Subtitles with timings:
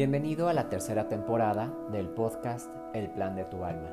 [0.00, 3.90] Bienvenido a la tercera temporada del podcast El Plan de tu Alma,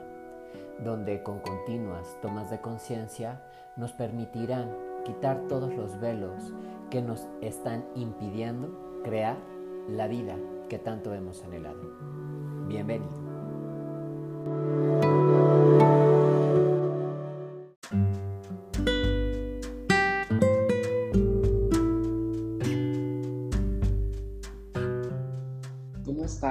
[0.81, 3.41] donde con continuas tomas de conciencia
[3.75, 4.73] nos permitirán
[5.03, 6.53] quitar todos los velos
[6.89, 9.35] que nos están impidiendo crear
[9.89, 10.37] la vida
[10.69, 11.81] que tanto hemos anhelado.
[12.69, 13.11] Bienvenido.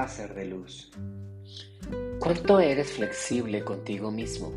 [0.09, 0.91] Ser de luz?
[2.21, 4.53] ¿Cuánto eres flexible contigo mismo?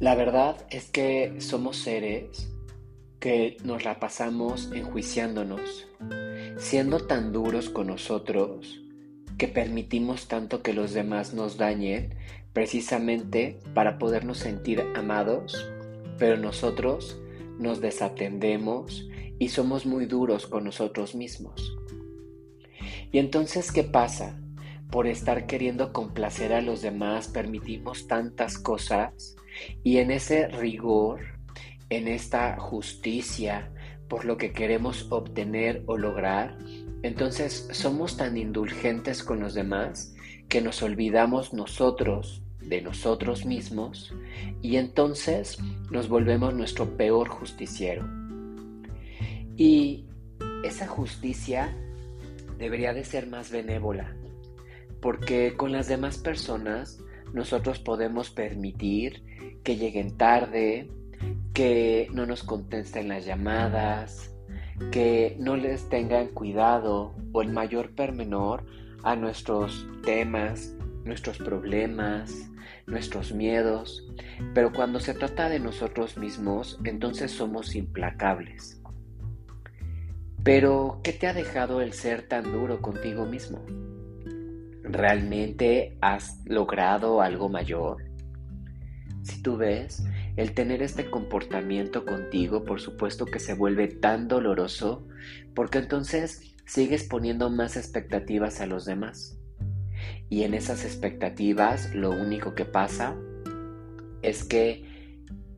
[0.00, 2.48] La verdad es que somos seres
[3.20, 5.86] que nos la pasamos enjuiciándonos,
[6.56, 8.80] siendo tan duros con nosotros
[9.38, 12.14] que permitimos tanto que los demás nos dañen
[12.52, 15.70] precisamente para podernos sentir amados,
[16.18, 17.18] pero nosotros
[17.58, 21.76] nos desatendemos y somos muy duros con nosotros mismos.
[23.12, 24.38] Y entonces, ¿qué pasa?
[24.90, 29.36] Por estar queriendo complacer a los demás, permitimos tantas cosas
[29.84, 31.20] y en ese rigor,
[31.90, 33.70] en esta justicia
[34.08, 36.58] por lo que queremos obtener o lograr,
[37.02, 40.14] entonces somos tan indulgentes con los demás
[40.48, 44.14] que nos olvidamos nosotros de nosotros mismos
[44.60, 45.58] y entonces
[45.90, 48.06] nos volvemos nuestro peor justiciero.
[49.56, 50.06] Y
[50.64, 51.76] esa justicia
[52.62, 54.14] debería de ser más benévola,
[55.00, 59.24] porque con las demás personas nosotros podemos permitir
[59.64, 60.88] que lleguen tarde,
[61.52, 64.32] que no nos contesten las llamadas,
[64.92, 68.64] que no les tengan cuidado o el mayor permenor
[69.02, 72.48] a nuestros temas, nuestros problemas,
[72.86, 74.06] nuestros miedos,
[74.54, 78.81] pero cuando se trata de nosotros mismos, entonces somos implacables.
[80.44, 83.64] Pero, ¿qué te ha dejado el ser tan duro contigo mismo?
[84.82, 88.02] ¿Realmente has logrado algo mayor?
[89.22, 90.02] Si tú ves,
[90.36, 95.06] el tener este comportamiento contigo, por supuesto que se vuelve tan doloroso,
[95.54, 99.38] porque entonces sigues poniendo más expectativas a los demás.
[100.28, 103.14] Y en esas expectativas lo único que pasa
[104.22, 104.91] es que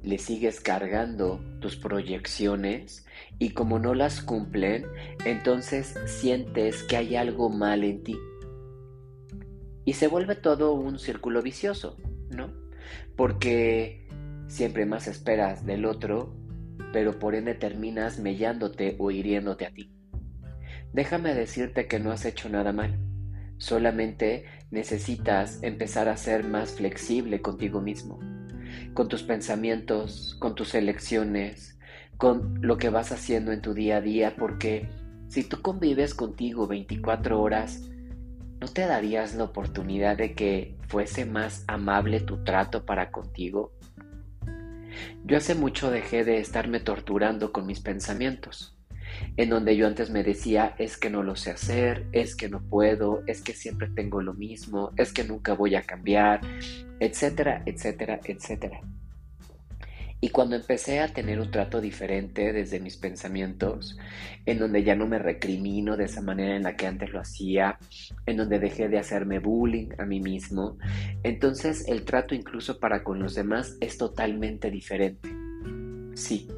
[0.05, 3.07] le sigues cargando tus proyecciones
[3.39, 4.85] y como no las cumplen,
[5.25, 8.19] entonces sientes que hay algo mal en ti.
[9.87, 11.97] Y se vuelve todo un círculo vicioso,
[12.31, 12.53] ¿no?
[13.17, 14.07] Porque
[14.47, 16.37] siempre más esperas del otro,
[16.93, 19.91] pero por ende terminas mellándote o hiriéndote a ti.
[20.93, 22.99] Déjame decirte que no has hecho nada mal.
[23.57, 28.34] Solamente necesitas empezar a ser más flexible contigo mismo
[28.95, 31.79] con tus pensamientos, con tus elecciones,
[32.17, 34.89] con lo que vas haciendo en tu día a día, porque
[35.29, 37.91] si tú convives contigo 24 horas,
[38.61, 43.73] ¿no te darías la oportunidad de que fuese más amable tu trato para contigo?
[45.25, 48.74] Yo hace mucho dejé de estarme torturando con mis pensamientos
[49.37, 52.63] en donde yo antes me decía, es que no lo sé hacer, es que no
[52.63, 56.41] puedo, es que siempre tengo lo mismo, es que nunca voy a cambiar,
[57.01, 58.81] etcétera, etcétera, etcétera.
[60.25, 63.99] Y cuando empecé a tener un trato diferente desde mis pensamientos,
[64.47, 67.79] en donde ya no me recrimino de esa manera en la que antes lo hacía,
[68.25, 70.79] en donde dejé de hacerme bullying a mí mismo,
[71.25, 75.29] entonces el trato incluso para con los demás es totalmente diferente.
[76.15, 76.49] Sí,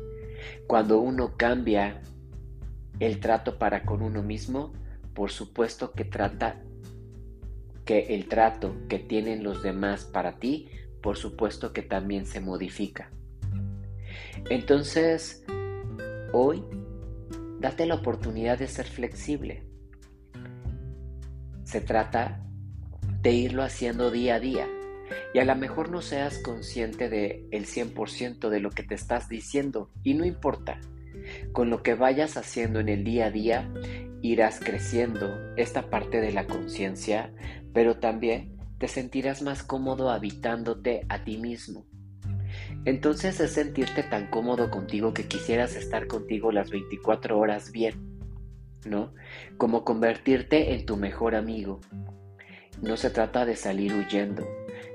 [0.69, 2.01] cuando uno cambia
[3.01, 4.73] el trato para con uno mismo,
[5.15, 6.63] por supuesto que trata
[7.85, 10.69] que el trato que tienen los demás para ti,
[11.03, 13.11] por supuesto que también se modifica.
[14.51, 15.45] Entonces,
[16.33, 16.65] hoy,
[17.61, 19.63] date la oportunidad de ser flexible.
[21.65, 22.45] Se trata
[23.23, 24.69] de irlo haciendo día a día.
[25.33, 29.29] Y a lo mejor no seas consciente del el 100% de lo que te estás
[29.29, 29.91] diciendo.
[30.03, 30.81] Y no importa.
[31.53, 33.71] Con lo que vayas haciendo en el día a día,
[34.23, 37.33] irás creciendo esta parte de la conciencia,
[37.73, 41.87] pero también te sentirás más cómodo habitándote a ti mismo.
[42.85, 47.95] Entonces es sentirte tan cómodo contigo que quisieras estar contigo las 24 horas bien,
[48.85, 49.13] ¿no?
[49.59, 51.81] Como convertirte en tu mejor amigo.
[52.83, 54.47] No se trata de salir huyendo,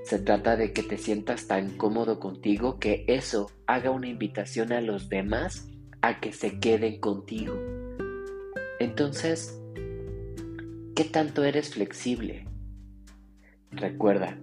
[0.04, 4.81] se trata de que te sientas tan cómodo contigo que eso haga una invitación a
[4.81, 5.71] los demás
[6.01, 7.59] a que se queden contigo.
[8.80, 9.59] Entonces,
[10.95, 12.48] ¿qué tanto eres flexible?
[13.71, 14.38] Recuerda,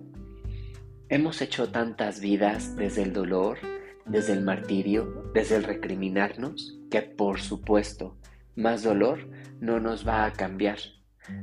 [1.09, 3.59] hemos hecho tantas vidas desde el dolor,
[4.07, 8.17] desde el martirio, desde el recriminarnos, que por supuesto,
[8.55, 9.29] más dolor
[9.61, 10.79] no nos va a cambiar,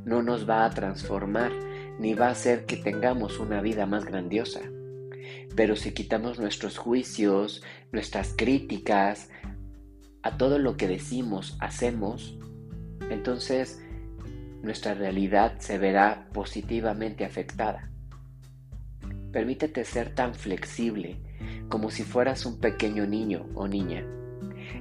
[0.05, 1.51] no nos va a transformar
[1.99, 4.61] ni va a hacer que tengamos una vida más grandiosa.
[5.55, 9.29] Pero si quitamos nuestros juicios, nuestras críticas,
[10.25, 12.35] a todo lo que decimos, hacemos,
[13.11, 13.79] entonces
[14.63, 17.91] nuestra realidad se verá positivamente afectada.
[19.31, 21.17] Permítete ser tan flexible
[21.69, 24.03] como si fueras un pequeño niño o niña,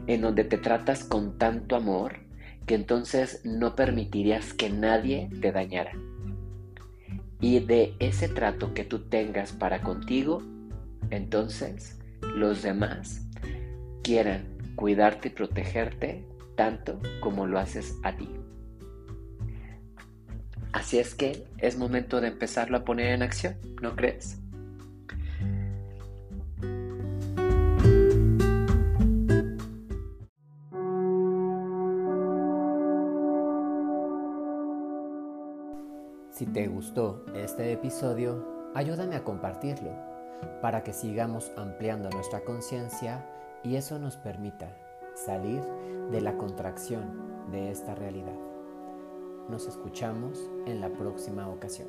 [0.07, 2.21] en donde te tratas con tanto amor
[2.65, 5.93] que entonces no permitirías que nadie te dañara.
[7.43, 10.43] Y de ese trato que tú tengas para contigo,
[11.11, 13.27] entonces los demás
[14.03, 16.25] quieran cuidarte y protegerte
[16.57, 18.29] tanto como lo haces a ti.
[20.73, 24.39] Así es que es momento de empezarlo a poner en acción, ¿no crees?
[36.33, 39.93] Si te gustó este episodio, ayúdame a compartirlo
[40.61, 43.25] para que sigamos ampliando nuestra conciencia
[43.65, 44.69] y eso nos permita
[45.15, 45.63] salir
[46.11, 48.39] de la contracción de esta realidad.
[49.49, 51.89] Nos escuchamos en la próxima ocasión.